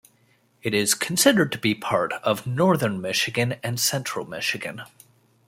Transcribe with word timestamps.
It 0.63 0.73
is 0.73 0.95
considered 0.95 1.51
to 1.51 1.59
be 1.59 1.75
part 1.75 2.13
of 2.23 2.47
Northern 2.47 2.99
Michigan 3.01 3.57
and 3.61 3.79
Central 3.79 4.25
Michigan. 4.27 4.81